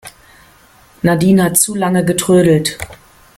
[1.03, 2.79] Nadine hat zu lange getrödelt.